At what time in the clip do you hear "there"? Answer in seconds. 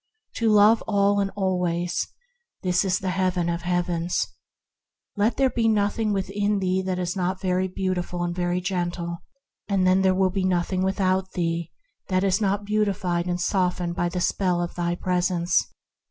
5.37-5.51, 10.31-10.41